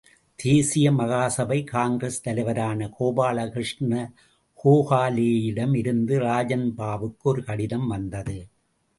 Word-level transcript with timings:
தேசிய 0.35 0.91
மகாசபை 0.91 1.57
காங்கிரஸ் 1.63 2.21
தலைவரான 2.21 2.87
கோபாலகிருஷ்ண 2.99 3.91
கோகலேயிடம் 4.63 5.75
இருந்து 5.77 6.19
ராஜன்பாபுக்கு 6.19 7.21
ஒரு 7.21 7.43
கடிதம் 7.43 7.87
வந்தது. 7.87 8.37